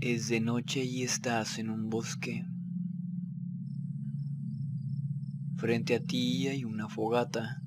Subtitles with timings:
[0.00, 2.44] Es de noche y estás en un bosque.
[5.56, 7.62] Frente a ti hay una fogata.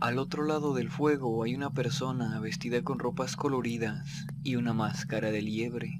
[0.00, 5.30] Al otro lado del fuego hay una persona vestida con ropas coloridas y una máscara
[5.30, 5.98] de liebre.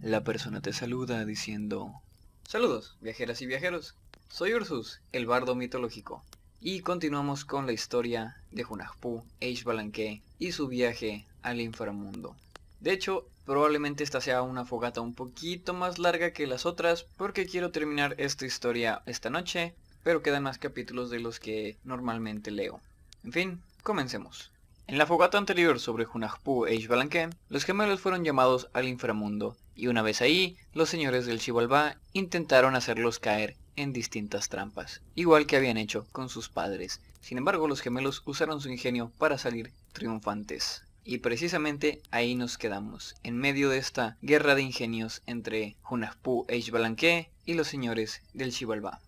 [0.00, 2.02] La persona te saluda diciendo,
[2.46, 3.94] Saludos, viajeras y viajeros.
[4.28, 6.24] Soy Ursus, el bardo mitológico.
[6.60, 12.34] Y continuamos con la historia de Hunahpu, Eish Balanque y su viaje al inframundo.
[12.80, 17.46] De hecho, probablemente esta sea una fogata un poquito más larga que las otras porque
[17.46, 22.80] quiero terminar esta historia esta noche, pero quedan más capítulos de los que normalmente leo.
[23.22, 24.50] En fin, comencemos.
[24.88, 29.86] En la fogata anterior sobre Hunahpu e Ishbalanque, los gemelos fueron llamados al inframundo, y
[29.86, 35.56] una vez ahí, los señores del Xibalbá intentaron hacerlos caer en distintas trampas, igual que
[35.56, 37.00] habían hecho con sus padres.
[37.20, 40.82] Sin embargo, los gemelos usaron su ingenio para salir triunfantes.
[41.04, 46.58] Y precisamente ahí nos quedamos, en medio de esta guerra de ingenios entre Hunahpu e
[46.58, 49.00] Ishbalanque y los señores del Xibalbá.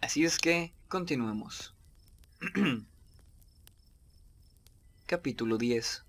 [0.00, 1.74] Así es que, continuemos.
[5.06, 6.02] Capítulo 10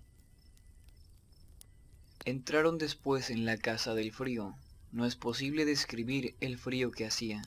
[2.24, 4.56] Entraron después en la casa del frío.
[4.90, 7.42] No es posible describir el frío que hacía.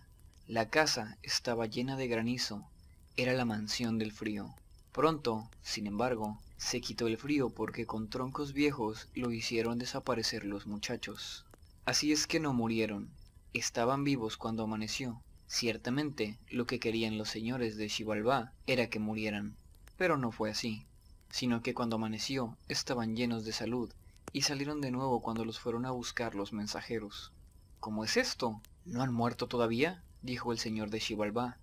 [0.50, 2.67] La casa estaba llena de granizo.
[3.16, 4.55] Era la mansión del frío.
[4.92, 10.66] Pronto, sin embargo, se quitó el frío porque con troncos viejos lo hicieron desaparecer los
[10.66, 11.45] muchachos.
[11.86, 13.11] Así es que no murieron.
[13.53, 15.22] Estaban vivos cuando amaneció.
[15.45, 19.55] Ciertamente, lo que querían los señores de Xibalbá era que murieran.
[19.97, 20.83] Pero no fue así,
[21.30, 23.94] sino que cuando amaneció estaban llenos de salud
[24.33, 27.33] y salieron de nuevo cuando los fueron a buscar los mensajeros.
[27.80, 28.64] ¿Cómo es esto?
[28.83, 30.03] ¿No han muerto todavía?
[30.22, 31.58] Dijo el señor de Xibalbá.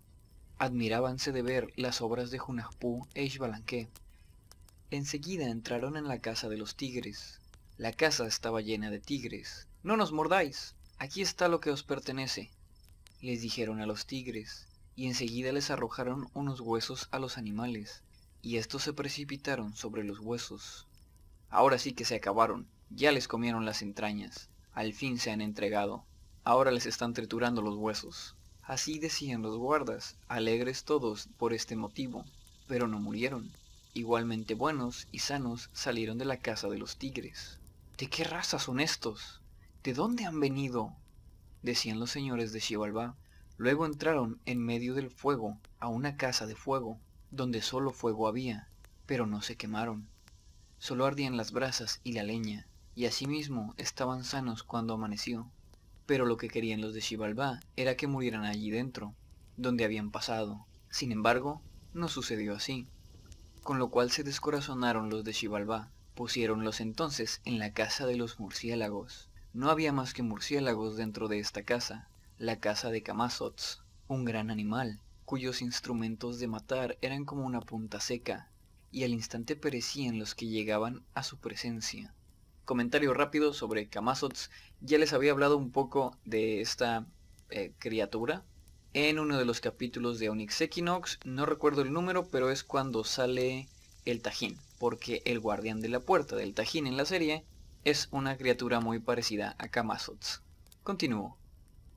[0.58, 3.88] Admirábanse de ver las obras de Hunahpu e Ishbalanque.
[4.90, 7.40] Enseguida entraron en la casa de los tigres.
[7.76, 9.66] La casa estaba llena de tigres.
[9.82, 10.74] No nos mordáis.
[10.98, 12.50] Aquí está lo que os pertenece.
[13.20, 18.02] Les dijeron a los tigres, y enseguida les arrojaron unos huesos a los animales,
[18.40, 20.86] y estos se precipitaron sobre los huesos.
[21.50, 26.04] Ahora sí que se acabaron, ya les comieron las entrañas, al fin se han entregado,
[26.44, 28.35] ahora les están triturando los huesos.
[28.66, 32.24] Así decían los guardas, alegres todos por este motivo,
[32.66, 33.48] pero no murieron.
[33.94, 37.60] Igualmente buenos y sanos salieron de la casa de los tigres.
[37.96, 39.40] ¿De qué raza son estos?
[39.84, 40.92] ¿De dónde han venido?
[41.62, 43.14] decían los señores de Xibalbá.
[43.56, 46.98] Luego entraron en medio del fuego a una casa de fuego,
[47.30, 48.68] donde solo fuego había,
[49.06, 50.08] pero no se quemaron.
[50.78, 52.66] Solo ardían las brasas y la leña,
[52.96, 55.48] y asimismo estaban sanos cuando amaneció.
[56.06, 59.14] Pero lo que querían los de Xibalbá era que murieran allí dentro,
[59.56, 60.66] donde habían pasado.
[60.88, 61.62] Sin embargo,
[61.92, 62.86] no sucedió así.
[63.62, 65.90] Con lo cual se descorazonaron los de Xibalbá.
[66.14, 69.28] Pusiéronlos entonces en la casa de los murciélagos.
[69.52, 74.50] No había más que murciélagos dentro de esta casa, la casa de Camazots, un gran
[74.50, 78.50] animal, cuyos instrumentos de matar eran como una punta seca,
[78.90, 82.14] y al instante perecían los que llegaban a su presencia.
[82.66, 84.50] Comentario rápido sobre Camazots.
[84.80, 87.06] Ya les había hablado un poco de esta
[87.48, 88.44] eh, criatura
[88.92, 91.20] en uno de los capítulos de Onyx Equinox.
[91.24, 93.68] No recuerdo el número, pero es cuando sale
[94.04, 94.58] el Tajín.
[94.80, 97.44] Porque el guardián de la puerta del Tajín en la serie
[97.84, 100.42] es una criatura muy parecida a Camazots.
[100.82, 101.38] Continúo.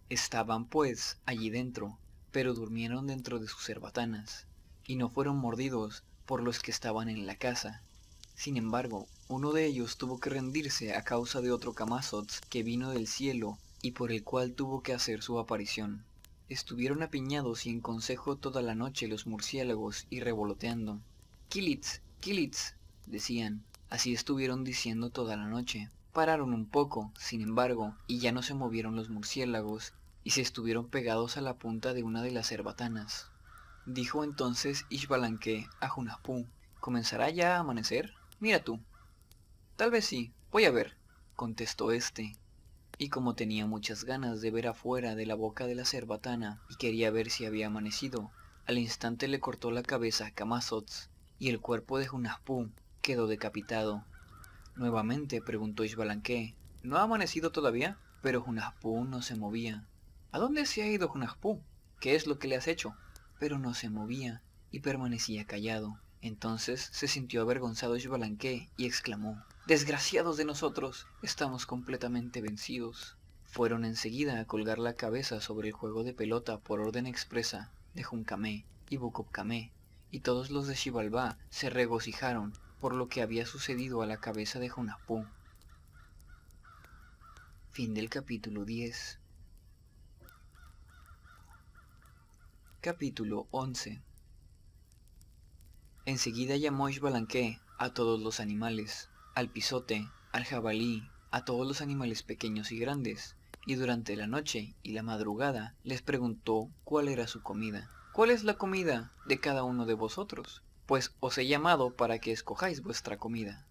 [0.08, 1.98] Estaban pues allí dentro,
[2.30, 4.46] pero durmieron dentro de sus cerbatanas,
[4.86, 7.82] y no fueron mordidos por los que estaban en la casa.
[8.36, 12.90] Sin embargo, uno de ellos tuvo que rendirse a causa de otro Camazots que vino
[12.90, 16.04] del cielo y por el cual tuvo que hacer su aparición.
[16.50, 21.00] Estuvieron apiñados y en consejo toda la noche los murciélagos y revoloteando.
[21.48, 22.74] Kilitz, Kilitz,
[23.06, 23.64] decían.
[23.92, 25.92] Así estuvieron diciendo toda la noche.
[26.12, 30.88] Pararon un poco, sin embargo, y ya no se movieron los murciélagos, y se estuvieron
[30.90, 33.28] pegados a la punta de una de las cerbatanas.
[33.86, 36.48] Dijo entonces Ishbalanque a Hunahpu,
[36.80, 38.16] ¿comenzará ya a amanecer?
[38.40, 38.80] Mira tú,
[39.80, 40.98] Tal vez sí, voy a ver,
[41.38, 42.36] contestó éste.
[42.98, 46.76] Y como tenía muchas ganas de ver afuera de la boca de la cerbatana y
[46.76, 48.30] quería ver si había amanecido,
[48.66, 51.10] al instante le cortó la cabeza a Camazots
[51.40, 52.70] y el cuerpo de Hunahpu
[53.02, 54.04] quedó decapitado.
[54.76, 57.98] Nuevamente preguntó Ishbalanque, ¿no ha amanecido todavía?
[58.22, 59.86] Pero Hunahpu no se movía.
[60.34, 61.62] ¿A dónde se ha ido Hunahpu?
[62.02, 62.98] ¿Qué es lo que le has hecho?
[63.40, 64.42] Pero no se movía
[64.72, 66.02] y permanecía callado.
[66.20, 73.18] Entonces se sintió avergonzado Ishbalanque y exclamó, Desgraciados de nosotros, estamos completamente vencidos.
[73.44, 78.02] Fueron enseguida a colgar la cabeza sobre el juego de pelota por orden expresa de
[78.02, 79.72] Juncamé y Bocopcamé,
[80.10, 84.58] y todos los de Xibalbá se regocijaron por lo que había sucedido a la cabeza
[84.58, 85.28] de Junapú.
[87.70, 89.20] Fin del capítulo 10.
[92.82, 94.02] Capítulo 11
[96.06, 99.09] Enseguida llamó Ishbalanque a todos los animales,
[99.40, 104.76] al pisote, al jabalí, a todos los animales pequeños y grandes, y durante la noche
[104.84, 107.90] y la madrugada les preguntó cuál era su comida.
[108.12, 110.62] ¿Cuál es la comida de cada uno de vosotros?
[110.86, 113.66] Pues os he llamado para que escojáis vuestra comida.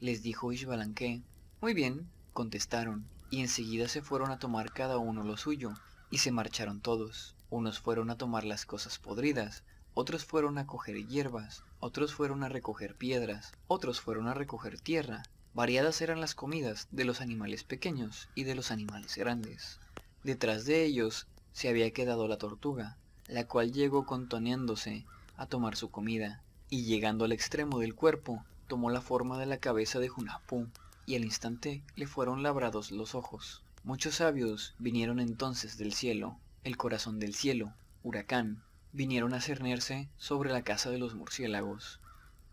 [0.00, 1.20] Les dijo Ishbalanque.
[1.60, 5.74] Muy bien, contestaron, y enseguida se fueron a tomar cada uno lo suyo,
[6.08, 7.34] y se marcharon todos.
[7.50, 9.64] Unos fueron a tomar las cosas podridas,
[9.94, 15.22] otros fueron a coger hierbas, otros fueron a recoger piedras, otros fueron a recoger tierra.
[15.52, 19.80] Variadas eran las comidas de los animales pequeños y de los animales grandes.
[20.22, 22.96] Detrás de ellos se había quedado la tortuga,
[23.26, 25.04] la cual llegó contoneándose
[25.36, 29.58] a tomar su comida, y llegando al extremo del cuerpo, tomó la forma de la
[29.58, 30.68] cabeza de Junapú,
[31.06, 33.62] y al instante le fueron labrados los ojos.
[33.82, 37.72] Muchos sabios vinieron entonces del cielo, el corazón del cielo,
[38.04, 42.00] huracán, vinieron a cernerse sobre la casa de los murciélagos.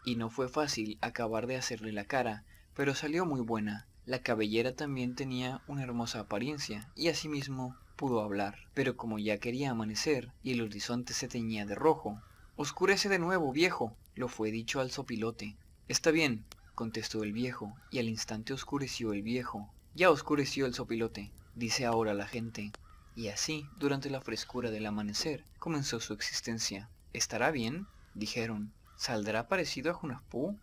[0.06, 2.44] Y no fue fácil acabar de hacerle la cara,
[2.76, 3.88] pero salió muy buena.
[4.06, 8.60] La cabellera también tenía una hermosa apariencia, y asimismo pudo hablar.
[8.74, 12.22] Pero como ya quería amanecer, y el horizonte se teñía de rojo,
[12.60, 15.56] Oscurece de nuevo, viejo, lo fue dicho al sopilote.
[15.88, 16.44] Está bien,
[16.74, 19.72] contestó el viejo, y al instante oscureció el viejo.
[19.94, 22.72] Ya oscureció el sopilote, dice ahora la gente.
[23.18, 26.88] Y así, durante la frescura del amanecer, comenzó su existencia.
[27.14, 27.88] ¿Estará bien?
[28.14, 28.72] dijeron.
[28.96, 30.56] ¿Saldrá parecido a Junaspú?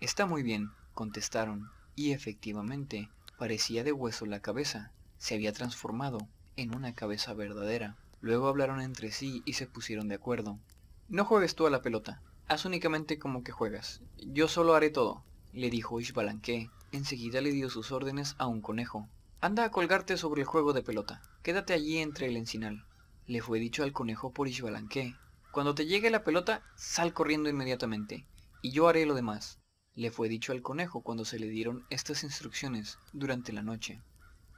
[0.00, 4.90] Está muy bien, contestaron, y efectivamente, parecía de hueso la cabeza.
[5.18, 7.96] Se había transformado en una cabeza verdadera.
[8.20, 10.58] Luego hablaron entre sí y se pusieron de acuerdo.
[11.08, 14.02] No juegues tú a la pelota, Haz únicamente como que juegas.
[14.18, 15.22] Yo solo haré todo,
[15.52, 16.68] le dijo Ishbalanque.
[16.90, 19.08] Enseguida le dio sus órdenes a un conejo.
[19.40, 21.20] Anda a colgarte sobre el juego de pelota.
[21.42, 22.86] Quédate allí entre el encinal.
[23.26, 25.14] Le fue dicho al conejo por Ishbalanque.
[25.52, 28.26] Cuando te llegue la pelota, sal corriendo inmediatamente,
[28.62, 29.58] y yo haré lo demás.
[29.94, 34.00] Le fue dicho al conejo cuando se le dieron estas instrucciones durante la noche.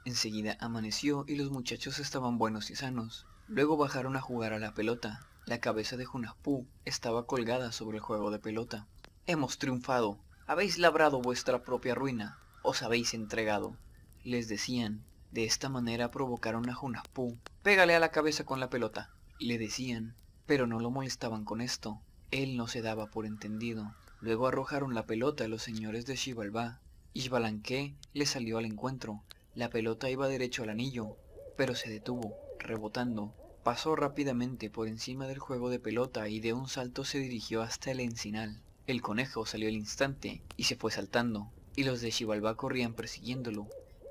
[0.05, 3.27] Enseguida amaneció y los muchachos estaban buenos y sanos.
[3.47, 8.03] Luego bajaron a jugar a la pelota, la cabeza de Junaspú estaba colgada sobre el
[8.03, 8.87] juego de pelota.
[9.25, 10.19] Hemos triunfado.
[10.47, 12.39] Habéis labrado vuestra propia ruina.
[12.61, 13.75] Os habéis entregado.
[14.23, 15.03] Les decían.
[15.31, 17.37] De esta manera provocaron a Junaspú.
[17.63, 19.09] Pégale a la cabeza con la pelota.
[19.39, 20.15] Le decían.
[20.45, 22.01] Pero no lo molestaban con esto.
[22.31, 23.93] Él no se daba por entendido.
[24.21, 26.79] Luego arrojaron la pelota a los señores de Xibalbá.
[27.13, 29.23] Ishbalanque le salió al encuentro.
[29.55, 31.17] La pelota iba derecho al anillo,
[31.57, 33.33] pero se detuvo, rebotando,
[33.63, 37.91] Pasó rápidamente por encima del juego de pelota y de un salto se dirigió hasta
[37.91, 38.61] el encinal.
[38.87, 43.67] El conejo salió al instante y se fue saltando, y los de Xibalbá corrían persiguiéndolo.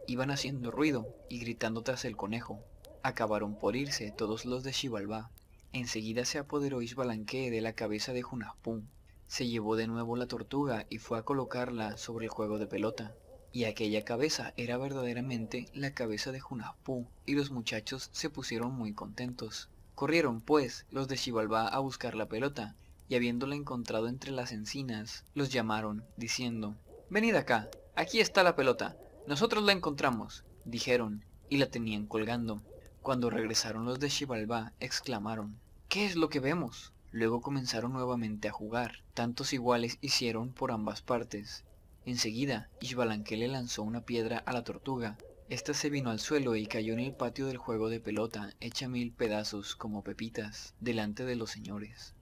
[0.08, 2.64] Iban haciendo ruido y gritando tras el conejo.
[3.02, 5.30] Acabaron por irse todos los de Xibalbá.
[5.74, 8.82] Enseguida se apoderó Isbalanque de la cabeza de Junaspú.
[9.26, 13.14] Se llevó de nuevo la tortuga y fue a colocarla sobre el juego de pelota.
[13.52, 18.94] Y aquella cabeza era verdaderamente la cabeza de Junaspú, y los muchachos se pusieron muy
[18.94, 19.68] contentos.
[19.94, 22.76] Corrieron, pues, los de Xibalbá a buscar la pelota,
[23.10, 26.76] y habiéndola encontrado entre las encinas, los llamaron, diciendo,
[27.10, 28.96] Venid acá, aquí está la pelota,
[29.28, 32.62] nosotros la encontramos, dijeron, y la tenían colgando.
[33.02, 35.58] Cuando regresaron los de Xibalbá, exclamaron,
[35.88, 36.92] ¿qué es lo que vemos?
[37.12, 41.64] Luego comenzaron nuevamente a jugar, tantos iguales hicieron por ambas partes,
[42.08, 45.18] Enseguida, Ishbalanque le lanzó una piedra a la tortuga.
[45.50, 48.88] Esta se vino al suelo y cayó en el patio del juego de pelota, hecha
[48.88, 52.14] mil pedazos como pepitas, delante de los señores.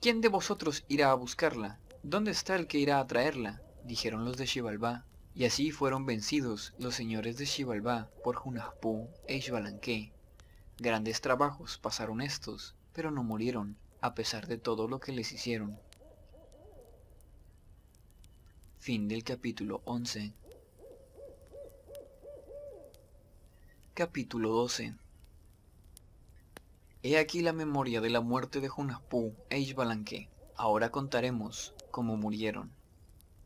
[0.00, 1.80] ¿Quién de vosotros irá a buscarla?
[2.04, 3.60] ¿Dónde está el que irá a traerla?
[3.82, 5.06] dijeron los de Xibalbá.
[5.34, 10.12] Y así fueron vencidos los señores de Xibalbá por Junaspú e Ishbalanque.
[10.78, 15.78] Grandes trabajos pasaron estos, pero no murieron, a pesar de todo lo que les hicieron.
[18.78, 20.32] Fin del capítulo 11.
[23.94, 24.94] Capítulo 12.
[27.04, 30.28] He aquí la memoria de la muerte de Junaspú e Ishbalanque.
[30.56, 32.70] Ahora contaremos cómo murieron.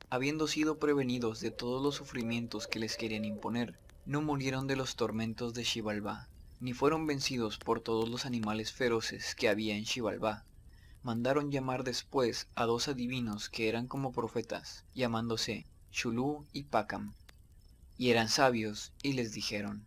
[0.09, 4.95] Habiendo sido prevenidos de todos los sufrimientos que les querían imponer, no murieron de los
[4.95, 6.29] tormentos de Xibalbá,
[6.61, 10.45] ni fueron vencidos por todos los animales feroces que había en Xibalbá,
[11.03, 17.13] mandaron llamar después a dos adivinos que eran como profetas, llamándose Chulú y Pacam.
[17.99, 19.85] Y eran sabios, y les dijeron,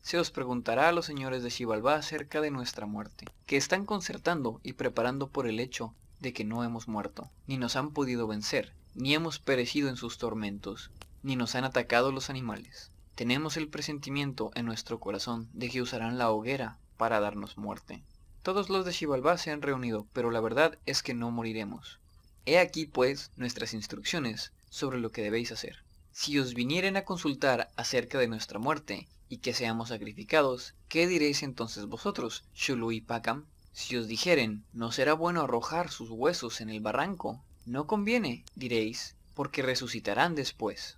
[0.00, 4.58] Se os preguntará a los señores de Xibalbá acerca de nuestra muerte, que están concertando
[4.62, 8.72] y preparando por el hecho de que no hemos muerto, ni nos han podido vencer,
[9.00, 10.90] ni hemos perecido en sus tormentos,
[11.22, 12.90] ni nos han atacado los animales.
[13.14, 18.02] Tenemos el presentimiento en nuestro corazón de que usarán la hoguera para darnos muerte.
[18.42, 21.98] Todos los de Xibalbá se han reunido, pero la verdad es que no moriremos.
[22.46, 25.84] He aquí, pues, nuestras instrucciones sobre lo que debéis hacer.
[26.12, 31.42] Si os vinieren a consultar acerca de nuestra muerte y que seamos sacrificados, ¿qué diréis
[31.42, 33.46] entonces vosotros, Shulu y Pakam?
[33.72, 39.14] Si os dijeren, no será bueno arrojar sus huesos en el barranco, no conviene, diréis,
[39.36, 40.96] porque resucitarán después.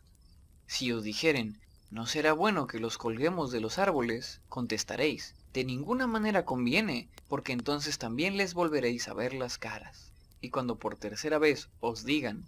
[0.67, 1.61] Si os dijeren,
[1.91, 7.53] no será bueno que los colguemos de los árboles, contestaréis, de ninguna manera conviene, porque
[7.53, 10.13] entonces también les volveréis a ver las caras.
[10.41, 12.47] Y cuando por tercera vez os digan,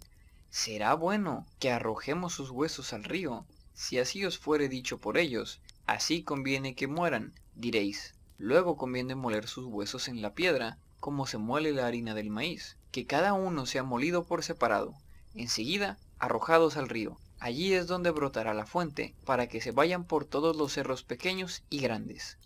[0.49, 5.59] será bueno que arrojemos sus huesos al río, si así os fuere dicho por ellos,
[5.85, 8.15] así conviene que mueran, diréis.
[8.39, 12.75] Luego conviene moler sus huesos en la piedra, como se muele la harina del maíz,
[12.95, 14.93] que cada uno sea molido por separado,
[15.33, 17.17] enseguida arrojados al río.
[17.39, 21.63] Allí es donde brotará la fuente, para que se vayan por todos los cerros pequeños
[21.69, 22.37] y grandes.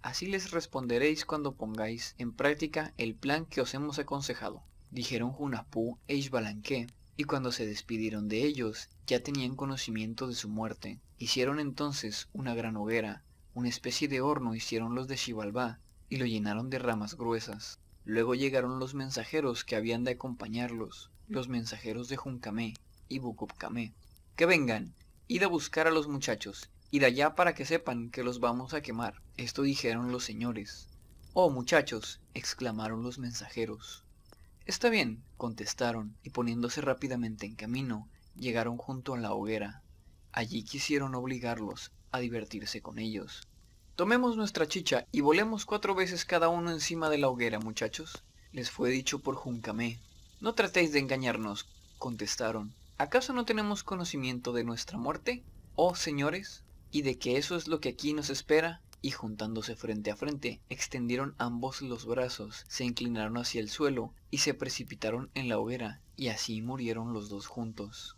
[0.00, 4.62] Así les responderéis cuando pongáis en práctica el plan que os hemos aconsejado.
[4.90, 6.86] Dijeron Junapú e Ishbalanqué,
[7.18, 11.00] y cuando se despidieron de ellos, ya tenían conocimiento de su muerte.
[11.18, 16.24] Hicieron entonces una gran hoguera, una especie de horno hicieron los de Xibalbá, y lo
[16.24, 17.78] llenaron de ramas gruesas.
[18.08, 22.72] Luego llegaron los mensajeros que habían de acompañarlos, los mensajeros de Juncamé
[23.06, 23.92] y Bucupcamé.
[24.34, 24.94] Que vengan,
[25.26, 28.80] id a buscar a los muchachos, id allá para que sepan que los vamos a
[28.80, 29.20] quemar.
[29.36, 30.88] Esto dijeron los señores.
[31.34, 34.04] Oh muchachos, exclamaron los mensajeros.
[34.64, 39.82] Está bien, contestaron, y poniéndose rápidamente en camino, llegaron junto a la hoguera.
[40.32, 43.46] Allí quisieron obligarlos a divertirse con ellos.
[43.98, 48.70] Tomemos nuestra chicha y volemos cuatro veces cada uno encima de la hoguera, muchachos, les
[48.70, 49.98] fue dicho por Juncamé.
[50.40, 51.66] No tratéis de engañarnos,
[51.98, 52.72] contestaron.
[52.96, 55.42] ¿Acaso no tenemos conocimiento de nuestra muerte?
[55.74, 56.62] Oh, señores,
[56.92, 60.60] y de que eso es lo que aquí nos espera, y juntándose frente a frente,
[60.68, 66.02] extendieron ambos los brazos, se inclinaron hacia el suelo y se precipitaron en la hoguera,
[66.14, 68.16] y así murieron los dos juntos.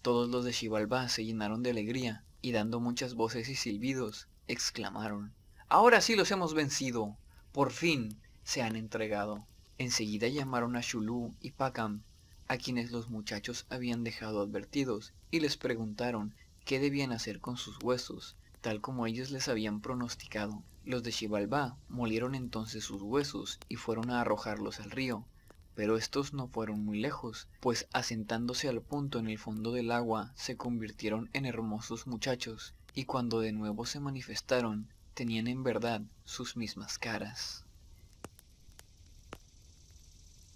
[0.00, 5.32] Todos los de Xibalbá se llenaron de alegría, y dando muchas voces y silbidos, exclamaron,
[5.68, 7.16] Ahora sí los hemos vencido,
[7.50, 9.44] por fin se han entregado.
[9.78, 12.02] Enseguida llamaron a Shulú y Pakam,
[12.46, 16.34] a quienes los muchachos habían dejado advertidos, y les preguntaron
[16.64, 20.62] qué debían hacer con sus huesos, tal como ellos les habían pronosticado.
[20.84, 25.26] Los de Xibalbá molieron entonces sus huesos y fueron a arrojarlos al río,
[25.74, 30.32] pero estos no fueron muy lejos, pues asentándose al punto en el fondo del agua
[30.36, 36.56] se convirtieron en hermosos muchachos, y cuando de nuevo se manifestaron, tenían en verdad sus
[36.56, 37.62] mismas caras.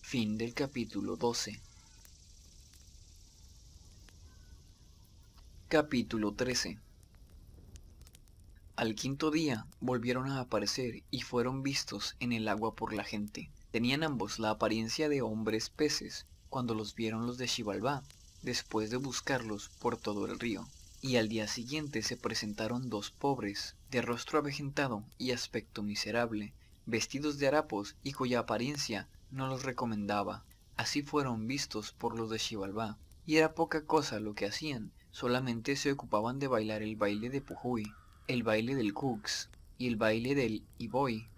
[0.01, 1.61] Fin del capítulo 12
[5.69, 6.79] Capítulo 13
[8.75, 13.51] Al quinto día volvieron a aparecer y fueron vistos en el agua por la gente.
[13.71, 18.03] Tenían ambos la apariencia de hombres peces cuando los vieron los de Xibalbá,
[18.41, 20.67] después de buscarlos por todo el río.
[21.03, 26.53] Y al día siguiente se presentaron dos pobres, de rostro avejentado y aspecto miserable,
[26.85, 30.45] vestidos de harapos y cuya apariencia no los recomendaba.
[30.77, 35.77] Así fueron vistos por los de Xibalbá, y era poca cosa lo que hacían, solamente
[35.77, 37.93] se ocupaban de bailar el baile de Pujuy,
[38.27, 41.29] el baile del Cux y el baile del Iboy,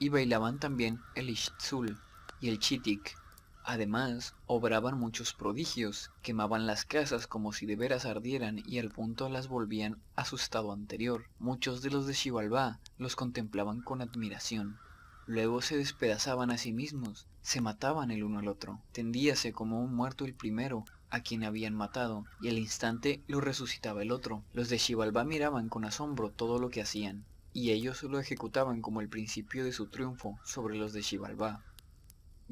[0.00, 1.96] y bailaban también el Ishtzul
[2.40, 3.16] y el Chitik.
[3.64, 9.28] Además, obraban muchos prodigios, quemaban las casas como si de veras ardieran y al punto
[9.28, 11.26] las volvían a su estado anterior.
[11.38, 14.78] Muchos de los de Xibalbá los contemplaban con admiración.
[15.26, 18.80] Luego se despedazaban a sí mismos, se mataban el uno al otro.
[18.90, 24.02] Tendíase como un muerto el primero, a quien habían matado, y al instante lo resucitaba
[24.02, 24.42] el otro.
[24.52, 29.00] Los de Xibalbá miraban con asombro todo lo que hacían, y ellos lo ejecutaban como
[29.00, 31.62] el principio de su triunfo sobre los de Xibalbá.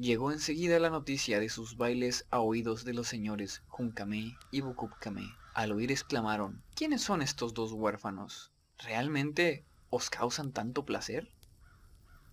[0.01, 5.31] Llegó enseguida la noticia de sus bailes a oídos de los señores Juncamé y Bucupcamé.
[5.53, 8.51] Al oír exclamaron, ¿quiénes son estos dos huérfanos?
[8.79, 11.29] ¿Realmente os causan tanto placer?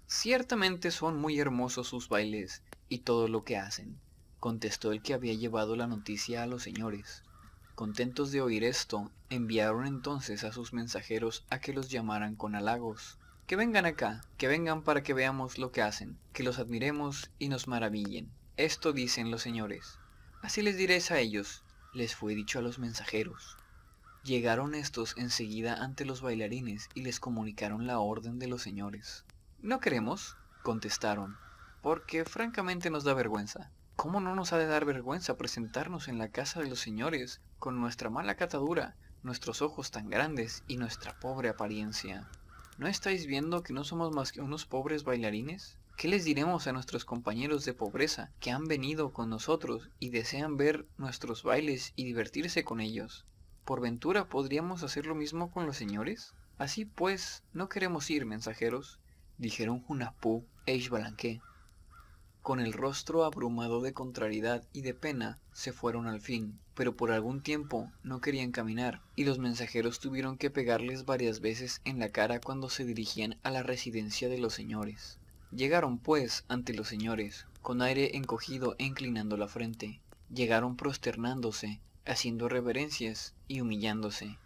[0.06, 4.00] Ciertamente son muy hermosos sus bailes y todo lo que hacen,
[4.40, 7.22] contestó el que había llevado la noticia a los señores.
[7.74, 13.17] Contentos de oír esto, enviaron entonces a sus mensajeros a que los llamaran con halagos.
[13.48, 17.48] Que vengan acá, que vengan para que veamos lo que hacen, que los admiremos y
[17.48, 18.30] nos maravillen.
[18.58, 19.98] Esto dicen los señores.
[20.42, 21.64] Así les diréis a ellos,
[21.94, 23.56] les fue dicho a los mensajeros.
[24.22, 29.24] Llegaron estos enseguida ante los bailarines y les comunicaron la orden de los señores.
[29.60, 31.38] No queremos, contestaron,
[31.80, 33.70] porque francamente nos da vergüenza.
[33.96, 37.80] ¿Cómo no nos ha de dar vergüenza presentarnos en la casa de los señores con
[37.80, 42.28] nuestra mala catadura, nuestros ojos tan grandes y nuestra pobre apariencia.
[42.78, 45.76] ¿No estáis viendo que no somos más que unos pobres bailarines?
[45.96, 50.56] ¿Qué les diremos a nuestros compañeros de pobreza que han venido con nosotros y desean
[50.56, 53.26] ver nuestros bailes y divertirse con ellos?
[53.64, 56.34] ¿Por ventura podríamos hacer lo mismo con los señores?
[56.56, 59.00] Así pues, no queremos ir, mensajeros,
[59.38, 61.40] dijeron Hunapú e Ishbalanque.
[62.48, 67.12] Con el rostro abrumado de contrariedad y de pena, se fueron al fin, pero por
[67.12, 72.08] algún tiempo no querían caminar, y los mensajeros tuvieron que pegarles varias veces en la
[72.08, 75.18] cara cuando se dirigían a la residencia de los señores.
[75.52, 80.00] Llegaron, pues, ante los señores, con aire encogido e inclinando la frente.
[80.32, 84.38] Llegaron prosternándose, haciendo reverencias y humillándose.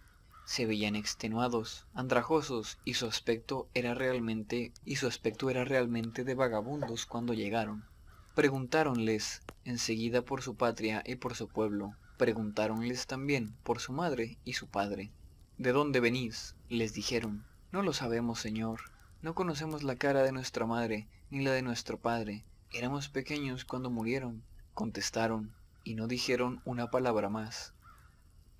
[0.44, 6.34] Se veían extenuados, andrajosos, y su aspecto era realmente, y su aspecto era realmente de
[6.34, 7.91] vagabundos cuando llegaron.
[8.34, 11.96] Preguntáronles enseguida por su patria y por su pueblo.
[12.16, 15.10] Preguntáronles también por su madre y su padre.
[15.58, 16.56] ¿De dónde venís?
[16.70, 17.44] les dijeron.
[17.72, 18.80] No lo sabemos, señor.
[19.20, 22.42] No conocemos la cara de nuestra madre ni la de nuestro padre.
[22.72, 24.42] Éramos pequeños cuando murieron.
[24.72, 25.52] Contestaron,
[25.84, 27.74] y no dijeron una palabra más.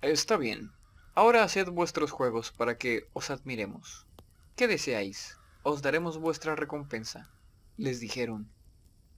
[0.01, 0.71] Está bien.
[1.15, 4.05] Ahora haced vuestros juegos para que os admiremos.
[4.55, 5.37] ¿Qué deseáis?
[5.63, 7.31] Os daremos vuestra recompensa.
[7.77, 8.49] Les dijeron,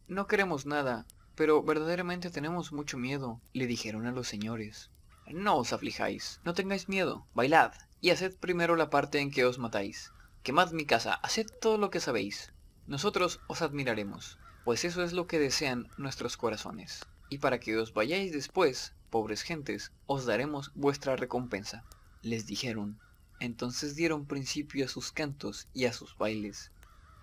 [0.08, 4.92] no queremos nada, pero verdaderamente tenemos mucho miedo, le dijeron a los señores.
[5.28, 9.58] No os aflijáis, no tengáis miedo, bailad, y haced primero la parte en que os
[9.58, 10.12] matáis.
[10.44, 12.54] Quemad mi casa, haced todo lo que sabéis.
[12.86, 17.08] Nosotros os admiraremos, pues eso es lo que desean nuestros corazones.
[17.30, 21.84] Y para que os vayáis después, pobres gentes, os daremos vuestra recompensa.
[22.22, 23.00] Les dijeron.
[23.40, 26.72] Entonces dieron principio a sus cantos y a sus bailes,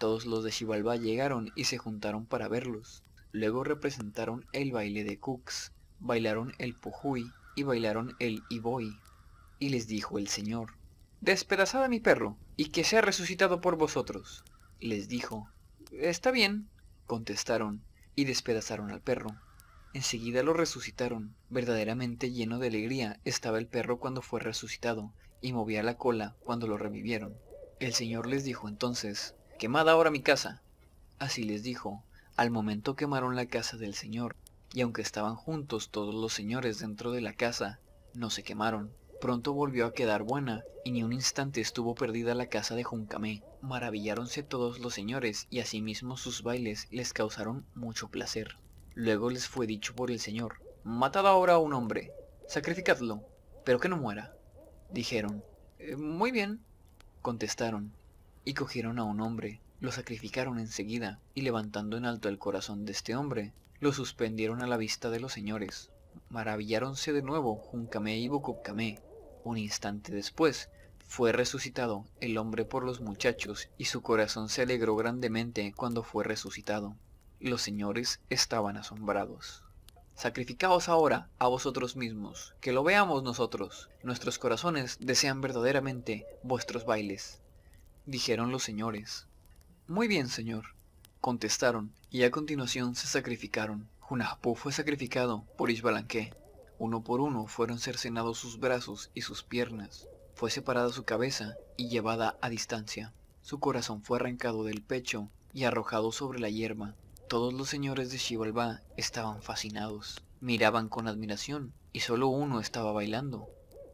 [0.02, 3.04] todos los de Xibalbá llegaron y se juntaron para verlos.
[3.30, 8.98] Luego representaron el baile de Cooks, bailaron el Pujuy y bailaron el Iboy.
[9.60, 10.72] Y les dijo el Señor,
[11.20, 14.42] Despedazad a mi perro, y que sea resucitado por vosotros.
[14.80, 15.48] Les dijo,
[15.92, 16.68] Está bien,
[17.06, 17.80] contestaron,
[18.16, 19.30] y despedazaron al perro.
[19.94, 21.36] Enseguida lo resucitaron.
[21.48, 26.66] Verdaderamente lleno de alegría estaba el perro cuando fue resucitado, y movía la cola cuando
[26.66, 27.36] lo revivieron.
[27.78, 30.60] El Señor les dijo entonces, Quemad ahora mi casa.
[31.20, 32.02] Así les dijo.
[32.34, 34.34] Al momento quemaron la casa del Señor,
[34.74, 37.78] y aunque estaban juntos todos los señores dentro de la casa,
[38.12, 38.92] no se quemaron.
[39.20, 43.44] Pronto volvió a quedar buena, y ni un instante estuvo perdida la casa de Juncamé.
[43.60, 48.56] Maravilláronse todos los señores, y asimismo sus bailes les causaron mucho placer.
[48.94, 52.10] Luego les fue dicho por el Señor, Matad ahora a un hombre,
[52.48, 53.22] sacrificadlo,
[53.64, 54.34] pero que no muera.
[54.90, 55.44] Dijeron,
[55.78, 56.64] «Eh, Muy bien,
[57.20, 57.92] contestaron,
[58.44, 62.92] y cogieron a un hombre, lo sacrificaron enseguida, y levantando en alto el corazón de
[62.92, 65.90] este hombre, lo suspendieron a la vista de los señores.
[66.30, 69.00] Maravilláronse de nuevo Juncamé y Bococamé.
[69.44, 70.70] Un instante después,
[71.06, 76.24] fue resucitado el hombre por los muchachos, y su corazón se alegró grandemente cuando fue
[76.24, 76.96] resucitado.
[77.40, 79.64] Los señores estaban asombrados.
[80.14, 83.90] Sacrificaos ahora a vosotros mismos, que lo veamos nosotros.
[84.02, 87.41] Nuestros corazones desean verdaderamente vuestros bailes
[88.06, 89.26] dijeron los señores.
[89.86, 90.74] Muy bien, señor,
[91.20, 93.88] contestaron, y a continuación se sacrificaron.
[94.08, 96.34] Hunahpu fue sacrificado por Ishbalanque.
[96.78, 100.08] Uno por uno fueron cercenados sus brazos y sus piernas.
[100.34, 103.12] Fue separada su cabeza y llevada a distancia.
[103.42, 106.94] Su corazón fue arrancado del pecho y arrojado sobre la hierba.
[107.28, 110.22] Todos los señores de Xibalbá estaban fascinados.
[110.40, 113.48] Miraban con admiración y solo uno estaba bailando,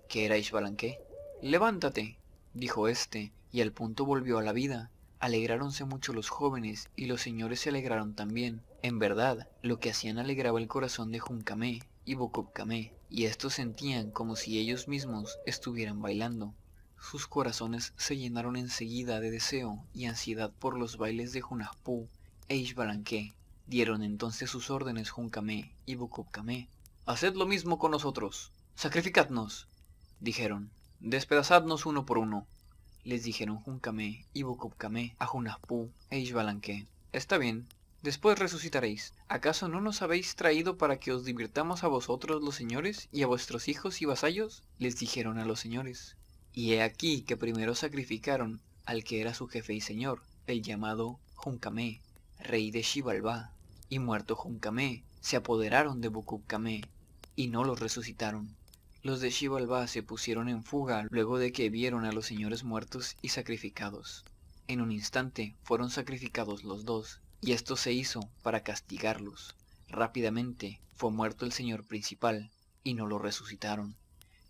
[0.08, 0.98] que era Ishbalanque.
[1.42, 2.18] Levántate,
[2.54, 4.90] dijo éste, y al punto volvió a la vida.
[5.20, 8.62] Alegráronse mucho los jóvenes y los señores se alegraron también.
[8.82, 14.10] En verdad, lo que hacían alegraba el corazón de Juncamé y Bococamé, y estos sentían
[14.10, 16.54] como si ellos mismos estuvieran bailando.
[17.00, 22.08] Sus corazones se llenaron enseguida de deseo y ansiedad por los bailes de Junapú
[22.48, 23.32] e Ishbalanque.
[23.66, 26.68] Dieron entonces sus órdenes Juncamé y Bococamé.
[27.06, 28.52] Haced lo mismo con nosotros.
[28.74, 29.66] Sacrificadnos,
[30.20, 30.70] dijeron.
[31.00, 32.46] Despedazadnos uno por uno
[33.08, 36.86] les dijeron Juncamé y Bococamé a Junapú e Ishbalanque.
[37.10, 37.66] Está bien,
[38.02, 39.14] después resucitaréis.
[39.28, 43.26] ¿Acaso no nos habéis traído para que os divirtamos a vosotros los señores y a
[43.26, 44.62] vuestros hijos y vasallos?
[44.78, 46.16] Les dijeron a los señores.
[46.52, 51.18] Y he aquí que primero sacrificaron al que era su jefe y señor, el llamado
[51.34, 52.02] Juncamé,
[52.38, 53.52] rey de Xibalbá.
[53.88, 56.82] Y muerto Juncamé, se apoderaron de Bococamé
[57.36, 58.54] y no los resucitaron.
[59.08, 63.16] Los de Xibalbá se pusieron en fuga luego de que vieron a los señores muertos
[63.22, 64.26] y sacrificados.
[64.66, 69.54] En un instante fueron sacrificados los dos, y esto se hizo para castigarlos.
[69.88, 72.50] Rápidamente fue muerto el señor principal,
[72.84, 73.96] y no lo resucitaron.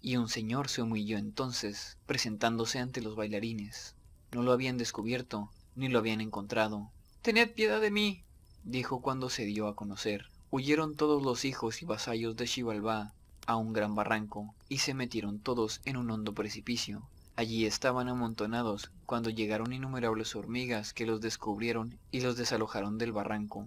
[0.02, 3.94] y un señor se humilló entonces, presentándose ante los bailarines.
[4.32, 6.90] No lo habían descubierto, ni lo habían encontrado.
[7.22, 8.24] Tened piedad de mí,
[8.64, 10.26] dijo cuando se dio a conocer.
[10.50, 13.14] Huyeron todos los hijos y vasallos de Xibalbá
[13.48, 17.08] a un gran barranco, y se metieron todos en un hondo precipicio.
[17.34, 23.66] Allí estaban amontonados cuando llegaron innumerables hormigas que los descubrieron y los desalojaron del barranco.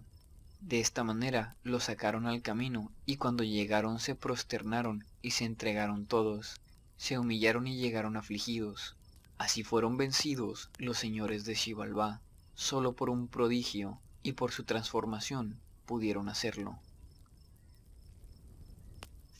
[0.59, 6.05] De esta manera los sacaron al camino y cuando llegaron se prosternaron y se entregaron
[6.05, 6.61] todos,
[6.97, 8.95] se humillaron y llegaron afligidos.
[9.39, 12.21] Así fueron vencidos los señores de Xibalbá,
[12.53, 16.77] solo por un prodigio y por su transformación pudieron hacerlo.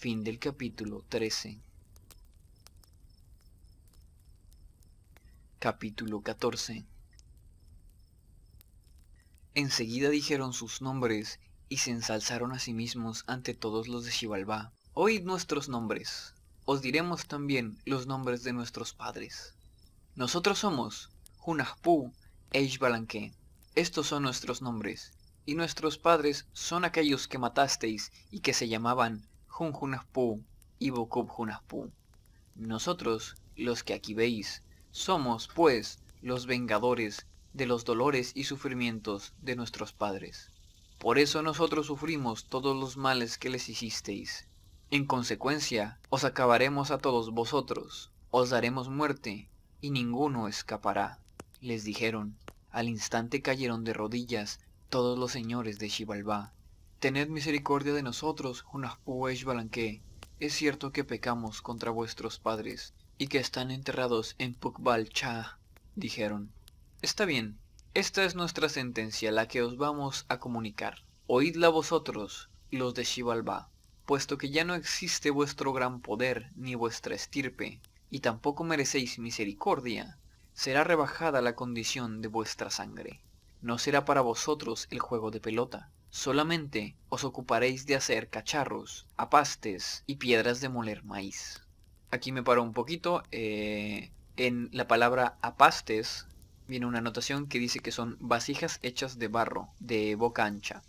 [0.02, 1.62] Fin del capítulo 13.
[5.60, 6.88] Capítulo 14
[9.54, 14.74] Enseguida dijeron sus nombres y se ensalzaron a sí mismos ante todos los de Xibalbá.
[14.96, 16.34] Oíd nuestros nombres.
[16.66, 19.54] Os diremos también los nombres de nuestros padres.
[20.16, 21.12] Nosotros somos
[21.46, 22.12] Hunahpu
[22.54, 23.36] e Ishbalanque.
[23.76, 25.12] Estos son nuestros nombres.
[25.46, 30.44] Y nuestros padres son aquellos que matasteis y que se llamaban Hunhunahpu
[30.80, 31.30] y Bokub
[32.56, 39.56] Nosotros, los que aquí veis, somos, pues, los vengadores de los dolores y sufrimientos de
[39.56, 40.50] nuestros padres.
[41.00, 44.48] Por eso nosotros sufrimos todos los males que les hicisteis.
[44.90, 49.50] En consecuencia, os acabaremos a todos vosotros, os daremos muerte,
[49.82, 51.20] y ninguno escapará.
[51.60, 52.38] Les dijeron.
[52.70, 54.60] Al instante cayeron de rodillas
[54.90, 56.54] todos los señores de Xibalbá.
[57.02, 60.04] Tened misericordia de nosotros, Hunahpuesh Balanque.
[60.40, 65.58] Es cierto que pecamos contra vuestros padres, y que están enterrados en Pukbal Cha,
[65.96, 66.52] dijeron.
[67.02, 67.58] Está bien,
[67.96, 71.04] esta es nuestra sentencia, la que os vamos a comunicar.
[71.26, 73.72] Oídla vosotros, los de Xibalbá,
[74.06, 80.20] puesto que ya no existe vuestro gran poder ni vuestra estirpe, y tampoco merecéis misericordia,
[80.54, 83.24] será rebajada la condición de vuestra sangre.
[83.60, 90.04] No será para vosotros el juego de pelota, solamente os ocuparéis de hacer cacharros, apastes
[90.06, 91.62] y piedras de moler maíz.
[92.12, 96.28] Aquí me paro un poquito, eh, en la palabra apastes
[96.68, 100.84] viene una anotación que dice que son vasijas hechas de barro, de boca ancha.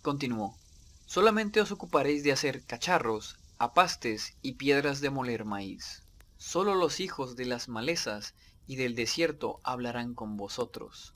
[0.00, 0.56] Continuó.
[1.04, 6.02] Solamente os ocuparéis de hacer cacharros, apastes y piedras de moler maíz.
[6.38, 8.34] Solo los hijos de las malezas
[8.66, 11.12] y del desierto hablarán con vosotros.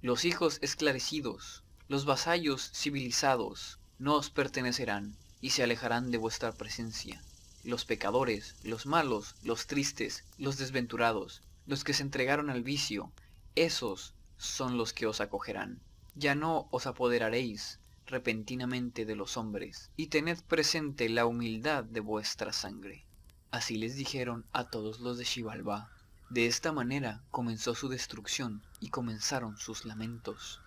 [0.00, 7.20] Los hijos esclarecidos, los vasallos civilizados, no os pertenecerán y se alejarán de vuestra presencia.
[7.64, 13.10] Los pecadores, los malos, los tristes, los desventurados, los que se entregaron al vicio,
[13.56, 15.80] esos son los que os acogerán.
[16.14, 22.52] Ya no os apoderaréis repentinamente de los hombres, y tened presente la humildad de vuestra
[22.52, 23.04] sangre.
[23.50, 25.90] Así les dijeron a todos los de Xibalbá.
[26.28, 30.60] De esta manera comenzó su destrucción y comenzaron sus lamentos.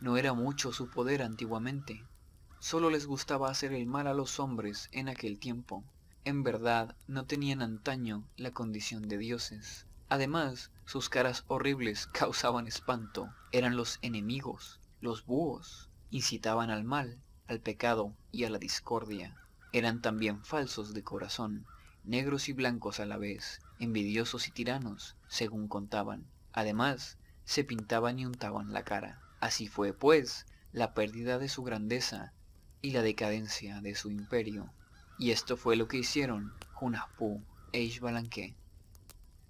[0.00, 2.02] No era mucho su poder antiguamente.
[2.58, 5.84] Solo les gustaba hacer el mal a los hombres en aquel tiempo.
[6.24, 9.86] En verdad no tenían antaño la condición de dioses.
[10.08, 13.32] Además, sus caras horribles causaban espanto.
[13.52, 15.90] Eran los enemigos, los búhos.
[16.10, 19.36] Incitaban al mal, al pecado y a la discordia.
[19.72, 21.66] Eran también falsos de corazón,
[22.04, 26.26] negros y blancos a la vez, envidiosos y tiranos, según contaban.
[26.52, 29.20] Además, se pintaban y untaban la cara.
[29.40, 32.32] Así fue, pues, la pérdida de su grandeza
[32.82, 34.72] y la decadencia de su imperio.
[35.18, 38.54] Y esto fue lo que hicieron Hunahpu e Ishbalanque.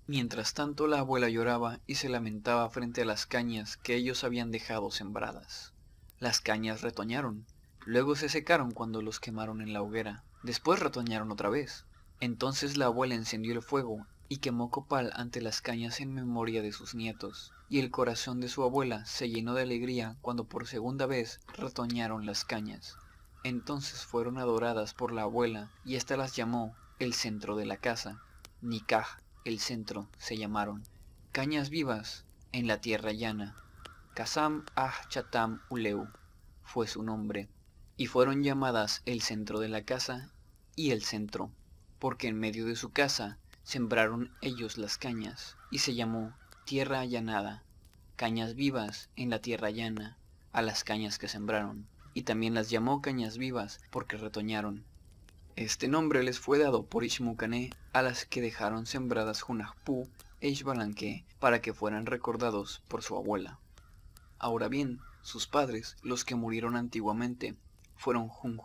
[0.06, 4.50] Mientras tanto la abuela lloraba y se lamentaba frente a las cañas que ellos habían
[4.50, 5.72] dejado sembradas.
[6.18, 7.46] Las cañas retoñaron,
[7.86, 11.86] luego se secaron cuando los quemaron en la hoguera, después retoñaron otra vez.
[12.20, 16.72] Entonces la abuela encendió el fuego y quemó copal ante las cañas en memoria de
[16.72, 21.06] sus nietos, y el corazón de su abuela se llenó de alegría cuando por segunda
[21.06, 22.98] vez retoñaron las cañas.
[23.44, 28.20] Entonces fueron adoradas por la abuela y ésta las llamó el centro de la casa,
[28.60, 29.06] Nikah
[29.44, 30.82] el centro se llamaron
[31.32, 33.54] Cañas Vivas en la tierra llana.
[34.14, 36.08] Kazam Ah Chatam Uleu
[36.64, 37.48] fue su nombre,
[37.96, 40.30] y fueron llamadas el centro de la casa
[40.74, 41.50] y el centro,
[41.98, 46.34] porque en medio de su casa sembraron ellos las cañas, y se llamó
[46.70, 47.64] tierra allanada,
[48.14, 50.16] cañas vivas en la tierra llana,
[50.52, 54.84] a las cañas que sembraron, y también las llamó cañas vivas porque retoñaron.
[55.56, 60.08] Este nombre les fue dado por Ishmucané a las que dejaron sembradas Hunahpu
[60.40, 63.58] e Ishbalanque para que fueran recordados por su abuela.
[64.38, 67.56] Ahora bien, sus padres, los que murieron antiguamente,
[67.96, 68.60] fueron Hun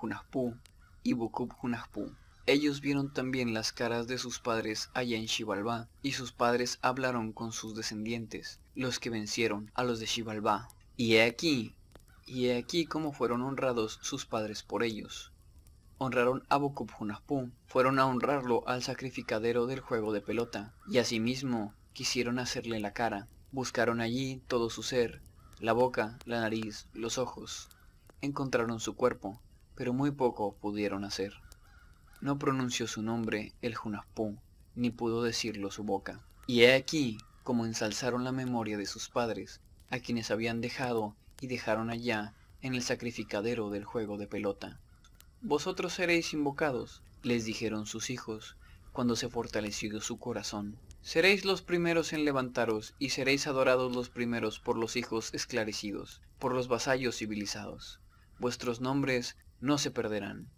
[1.01, 2.11] y Bukub Hunahpu.
[2.47, 7.33] Ellos vieron también las caras de sus padres allá en Xibalbá, y sus padres hablaron
[7.33, 10.69] con sus descendientes, los que vencieron a los de Xibalbá.
[10.95, 11.73] Y he aquí,
[12.27, 15.31] y he aquí cómo fueron honrados sus padres por ellos.
[15.97, 22.37] Honraron a Bokub-Hunahpu, fueron a honrarlo al sacrificadero del juego de pelota, y asimismo quisieron
[22.37, 23.27] hacerle la cara.
[23.53, 25.19] Buscaron allí todo su ser,
[25.59, 27.69] la boca, la nariz, los ojos.
[28.21, 29.41] Encontraron su cuerpo,
[29.73, 31.33] pero muy poco pudieron hacer.
[32.25, 34.35] No pronunció su nombre el Hunahpu,
[34.73, 36.25] ni pudo decirlo su boca.
[36.47, 39.61] Y he aquí como ensalzaron la memoria de sus padres,
[39.91, 42.33] a quienes habían dejado y dejaron allá
[42.63, 44.79] en el sacrificadero del juego de pelota.
[45.43, 48.57] Vosotros seréis invocados, les dijeron sus hijos,
[48.91, 50.79] cuando se fortaleció su corazón.
[51.03, 56.55] Seréis los primeros en levantaros, y seréis adorados los primeros por los hijos esclarecidos, por
[56.55, 57.99] los vasallos civilizados.
[58.39, 60.49] Vuestros nombres no se perderán.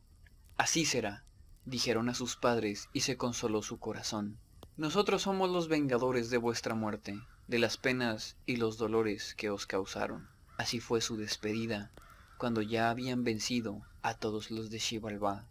[0.55, 1.26] Así será,
[1.67, 4.37] dijeron a sus padres, y se consoló su corazón.
[4.77, 9.67] Nosotros somos los vengadores de vuestra muerte, de las penas y los dolores que os
[9.67, 10.29] causaron.
[10.57, 11.91] Así fue su despedida,
[12.37, 15.45] cuando ya habían vencido a todos los de Xibalbá.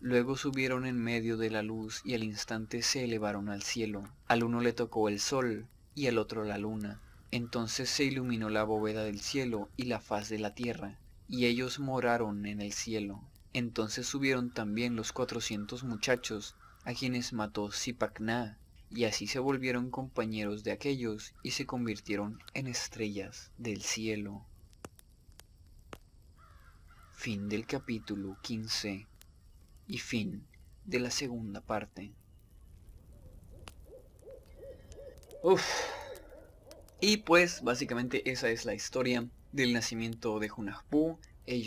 [0.00, 4.04] Luego subieron en medio de la luz y al instante se elevaron al cielo.
[4.28, 7.00] Al uno le tocó el sol y al otro la luna.
[7.32, 10.98] Entonces se iluminó la bóveda del cielo y la faz de la tierra,
[11.28, 13.20] y ellos moraron en el cielo.
[13.56, 18.58] Entonces subieron también los cuatrocientos muchachos, a quienes mató Zipacná,
[18.90, 24.44] y así se volvieron compañeros de aquellos y se convirtieron en estrellas del cielo.
[27.12, 29.06] Fin del capítulo 15
[29.88, 30.46] y fin
[30.84, 32.12] de la segunda parte.
[35.42, 35.66] Uf.
[37.00, 41.18] Y pues básicamente esa es la historia del nacimiento de Hunahpu,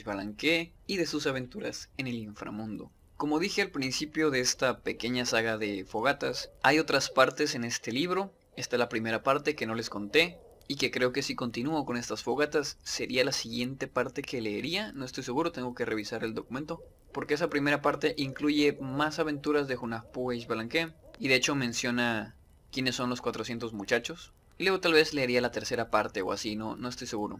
[0.05, 2.91] Balanque y de sus aventuras en el inframundo.
[3.17, 7.91] Como dije al principio de esta pequeña saga de fogatas, hay otras partes en este
[7.91, 8.33] libro.
[8.55, 10.37] Esta es la primera parte que no les conté,
[10.69, 14.91] y que creo que si continúo con estas fogatas sería la siguiente parte que leería,
[14.91, 19.67] no estoy seguro, tengo que revisar el documento, porque esa primera parte incluye más aventuras
[19.67, 22.35] de Hunahpu e Balanque, y de hecho menciona
[22.71, 26.55] quiénes son los 400 muchachos, y luego tal vez leería la tercera parte o así,
[26.55, 27.39] no, no estoy seguro.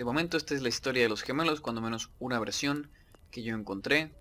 [0.00, 2.90] De momento esta es la historia de los gemelos, cuando menos una versión
[3.30, 4.14] que yo encontré,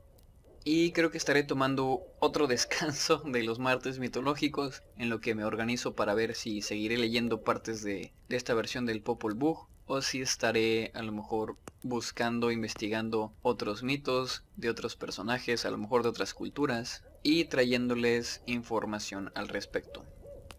[0.65, 5.45] y creo que estaré tomando otro descanso de los martes mitológicos en lo que me
[5.45, 10.19] organizo para ver si seguiré leyendo partes de, esta versión del Popol Vuh o si
[10.19, 16.09] estaré a lo mejor buscando, investigando otros mitos de otros personajes, a lo mejor de
[16.09, 20.03] otras culturas y trayéndoles información al respecto.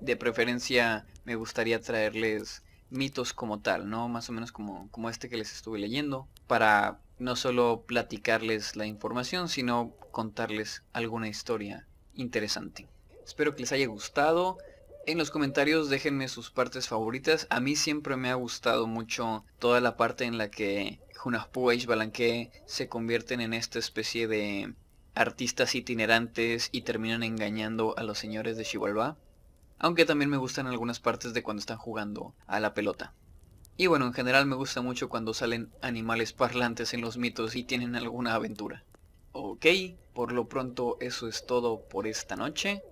[0.01, 4.09] De preferencia me gustaría traerles mitos como tal, ¿no?
[4.09, 8.87] Más o menos como, como este que les estuve leyendo, para no solo platicarles la
[8.87, 12.89] información, sino contarles alguna historia interesante.
[13.25, 14.59] Espero que les haya gustado.
[15.07, 17.47] En los comentarios déjenme sus partes favoritas.
[17.51, 21.87] A mí siempre me ha gustado mucho toda la parte en la que Hunahpu y
[21.87, 24.75] Balanque se convierten en esta especie de
[25.15, 29.17] artistas itinerantes y terminan engañando a los señores de Xibalbá.
[29.83, 33.15] Aunque también me gustan algunas partes de cuando están jugando a la pelota.
[33.79, 37.65] Y bueno, en general me gusta mucho cuando salen animales parlantes en los mitos y
[37.65, 38.85] tienen alguna aventura.
[39.33, 39.65] Ok,
[40.13, 42.83] por lo pronto eso es todo por esta noche.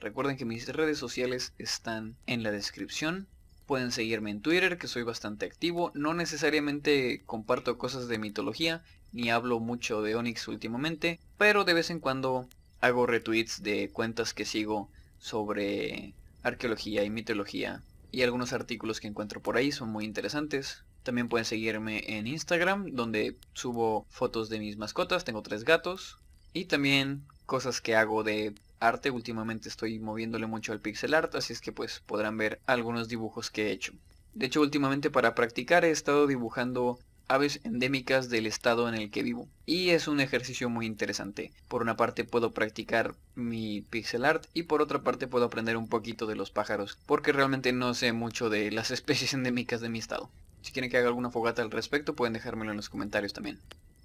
[0.00, 3.28] Recuerden que mis redes sociales están en la descripción.
[3.64, 5.92] Pueden seguirme en Twitter, que soy bastante activo.
[5.94, 11.90] No necesariamente comparto cosas de mitología, ni hablo mucho de Onyx últimamente, pero de vez
[11.90, 12.48] en cuando
[12.80, 19.42] hago retweets de cuentas que sigo sobre arqueología y mitología y algunos artículos que encuentro
[19.42, 20.84] por ahí son muy interesantes.
[21.02, 26.18] También pueden seguirme en Instagram, donde subo fotos de mis mascotas, tengo tres gatos,
[26.52, 29.10] y también cosas que hago de arte.
[29.10, 33.50] Últimamente estoy moviéndole mucho al pixel art, así es que pues podrán ver algunos dibujos
[33.50, 33.92] que he hecho.
[34.32, 39.22] De hecho, últimamente para practicar he estado dibujando aves endémicas del estado en el que
[39.22, 39.48] vivo.
[39.64, 41.52] Y es un ejercicio muy interesante.
[41.68, 45.88] Por una parte puedo practicar mi pixel art y por otra parte puedo aprender un
[45.88, 49.98] poquito de los pájaros, porque realmente no sé mucho de las especies endémicas de mi
[49.98, 50.30] estado.
[50.62, 53.60] Si quieren que haga alguna fogata al respecto pueden dejármelo en los comentarios también.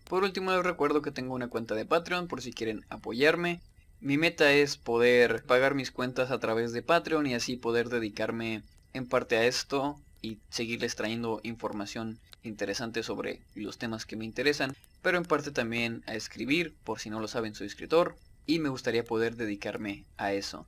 [0.07, 3.61] Por último les recuerdo que tengo una cuenta de Patreon por si quieren apoyarme.
[4.01, 8.63] Mi meta es poder pagar mis cuentas a través de Patreon y así poder dedicarme
[8.93, 14.75] en parte a esto y seguirles trayendo información interesante sobre los temas que me interesan,
[15.01, 18.69] pero en parte también a escribir, por si no lo saben soy escritor, y me
[18.69, 20.65] gustaría poder dedicarme a eso.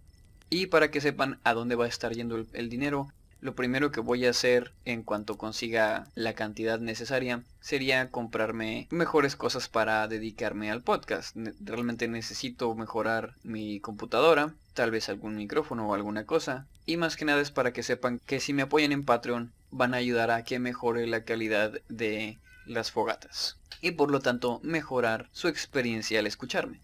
[0.49, 3.07] Y para que sepan a dónde va a estar yendo el, dinero,
[3.41, 9.35] lo primero que voy a hacer en cuanto consiga la cantidad necesaria sería comprarme mejores
[9.35, 11.35] cosas para dedicarme al podcast.
[11.59, 16.67] Realmente necesito mejorar mi computadora, tal vez algún micrófono o alguna cosa.
[16.85, 19.93] Y más que nada es para que sepan que si me apoyan en Patreon van
[19.93, 23.57] a ayudar a que mejore la calidad de las fogatas.
[23.81, 26.79] Y por lo tanto mejorar su experiencia al escucharme.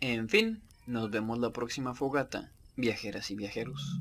[0.00, 3.98] En fin, nos vemos la próxima fogata, viajeras y viajeros.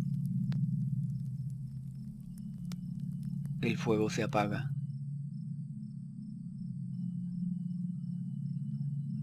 [3.62, 4.72] El fuego se apaga.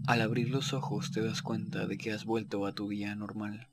[0.07, 3.67] Al abrir los ojos te das cuenta de que has vuelto a tu día normal.